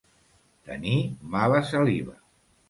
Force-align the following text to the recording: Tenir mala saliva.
Tenir 0.69 0.95
mala 1.35 1.61
saliva. 1.73 2.17